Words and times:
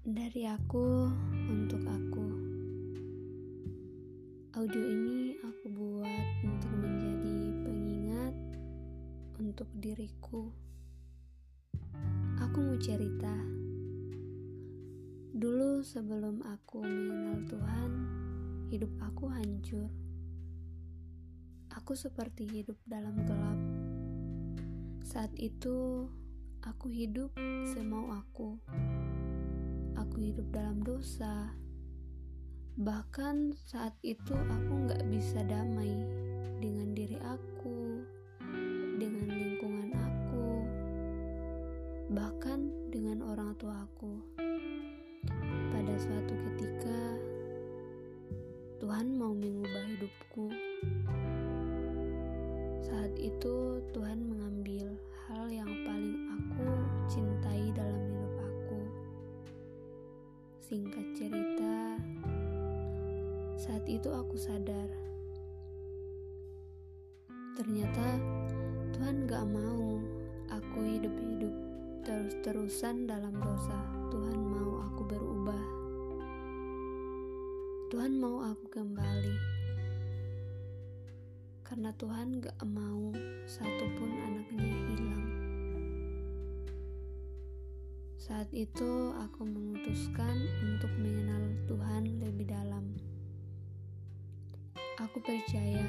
Dari 0.00 0.48
aku 0.48 1.12
untuk 1.52 1.84
aku. 1.84 2.24
Audio 4.56 4.80
ini 4.80 5.36
aku 5.44 5.68
buat 5.76 6.24
untuk 6.40 6.72
menjadi 6.72 7.36
pengingat 7.60 8.34
untuk 9.36 9.68
diriku. 9.76 10.48
Aku 12.40 12.64
mau 12.64 12.80
cerita. 12.80 13.36
Dulu 15.36 15.84
sebelum 15.84 16.48
aku 16.48 16.80
mengenal 16.80 17.44
Tuhan, 17.44 17.90
hidup 18.72 18.92
aku 19.04 19.28
hancur. 19.28 19.92
Aku 21.76 21.92
seperti 21.92 22.48
hidup 22.48 22.80
dalam 22.88 23.20
gelap. 23.28 23.60
Saat 25.04 25.36
itu 25.36 26.08
aku 26.64 26.88
hidup 26.88 27.36
semau 27.68 28.16
aku 28.16 28.56
Hidup 30.30 30.46
dalam 30.54 30.78
dosa, 30.86 31.50
Bahkan 32.78 33.60
saat 33.66 33.98
itu 34.06 34.30
aku 34.30 34.72
nggak 34.86 35.02
bisa 35.10 35.42
damai 35.42 35.90
dengan 36.62 36.94
diri 36.96 37.18
aku, 37.18 38.00
dengan 38.94 39.26
lingkungan 39.26 39.90
aku, 39.90 40.48
bahkan 42.14 42.70
dengan 42.94 43.26
orang 43.26 43.58
tua 43.58 43.84
aku. 43.84 44.22
Pada 45.74 45.94
suatu 45.98 46.34
ketika, 46.46 47.00
Tuhan 48.78 49.18
mau 49.18 49.34
mengubah 49.34 49.84
hidupku. 49.98 50.46
Saat 52.86 53.18
itu, 53.18 53.82
Tuhan 53.90 54.30
mengambil 54.30 54.94
hal 55.26 55.52
yang 55.52 55.68
paling 55.84 55.99
Singkat 60.70 61.02
cerita, 61.18 61.98
saat 63.58 63.82
itu 63.90 64.06
aku 64.06 64.38
sadar, 64.38 64.86
ternyata 67.58 68.22
Tuhan 68.94 69.26
gak 69.26 69.50
mau 69.50 69.98
aku 70.46 70.78
hidup-hidup 70.86 71.50
terus-terusan 72.06 73.10
dalam 73.10 73.34
dosa. 73.42 73.82
Tuhan 74.14 74.38
mau 74.38 74.86
aku 74.86 75.02
berubah. 75.10 75.64
Tuhan 77.90 78.22
mau 78.22 78.38
aku 78.46 78.70
kembali. 78.70 79.36
Karena 81.66 81.90
Tuhan 81.98 82.46
gak 82.46 82.62
mau 82.62 83.10
satupun 83.50 83.79
Saat 88.30 88.54
itu 88.54 89.10
aku 89.18 89.42
memutuskan 89.42 90.38
untuk 90.62 90.86
mengenal 91.02 91.50
Tuhan 91.66 92.22
lebih 92.22 92.46
dalam. 92.46 92.94
Aku 95.02 95.18
percaya 95.18 95.82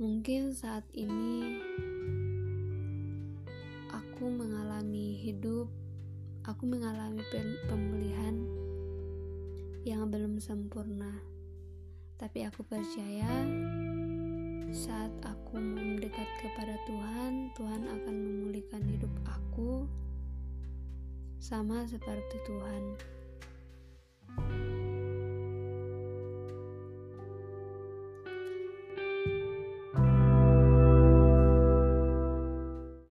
mungkin 0.00 0.56
saat 0.56 0.88
ini 0.96 1.60
aku 3.92 4.24
mengalami 4.24 5.20
hidup, 5.20 5.68
aku 6.48 6.64
mengalami 6.64 7.20
pemulihan 7.68 8.40
yang 9.84 10.08
belum 10.08 10.40
sempurna. 10.40 11.12
Tapi 12.16 12.48
aku 12.48 12.64
percaya 12.64 13.28
saat 14.72 15.12
aku 15.20 15.60
mendekat 15.60 15.93
kepada 16.44 16.76
Tuhan, 16.84 17.56
Tuhan 17.56 17.88
akan 17.88 18.14
memulihkan 18.20 18.84
hidup 18.84 19.08
aku 19.24 19.88
sama 21.40 21.88
seperti 21.88 22.36
Tuhan. 22.44 23.13